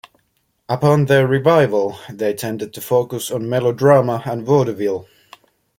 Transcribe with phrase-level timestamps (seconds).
[0.67, 5.07] Upon their revival, they tended to focus on melodrama and vaudeville.